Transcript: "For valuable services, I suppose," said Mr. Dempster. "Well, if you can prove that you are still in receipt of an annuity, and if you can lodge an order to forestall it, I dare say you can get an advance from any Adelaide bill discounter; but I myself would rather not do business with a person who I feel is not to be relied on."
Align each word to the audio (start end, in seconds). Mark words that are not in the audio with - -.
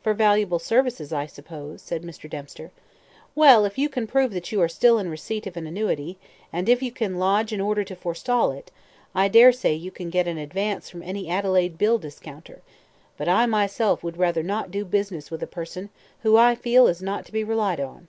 "For 0.00 0.14
valuable 0.14 0.60
services, 0.60 1.12
I 1.12 1.26
suppose," 1.26 1.82
said 1.82 2.04
Mr. 2.04 2.30
Dempster. 2.30 2.70
"Well, 3.34 3.64
if 3.64 3.76
you 3.76 3.88
can 3.88 4.06
prove 4.06 4.30
that 4.32 4.52
you 4.52 4.60
are 4.62 4.68
still 4.68 4.96
in 5.00 5.08
receipt 5.10 5.44
of 5.44 5.56
an 5.56 5.66
annuity, 5.66 6.18
and 6.52 6.68
if 6.68 6.84
you 6.84 6.92
can 6.92 7.18
lodge 7.18 7.52
an 7.52 7.60
order 7.60 7.82
to 7.82 7.96
forestall 7.96 8.52
it, 8.52 8.70
I 9.12 9.26
dare 9.26 9.50
say 9.50 9.74
you 9.74 9.90
can 9.90 10.08
get 10.08 10.28
an 10.28 10.38
advance 10.38 10.88
from 10.88 11.02
any 11.02 11.28
Adelaide 11.28 11.78
bill 11.78 11.98
discounter; 11.98 12.62
but 13.16 13.26
I 13.28 13.46
myself 13.46 14.04
would 14.04 14.18
rather 14.18 14.44
not 14.44 14.70
do 14.70 14.84
business 14.84 15.32
with 15.32 15.42
a 15.42 15.48
person 15.48 15.90
who 16.22 16.36
I 16.36 16.54
feel 16.54 16.86
is 16.86 17.02
not 17.02 17.26
to 17.26 17.32
be 17.32 17.42
relied 17.42 17.80
on." 17.80 18.06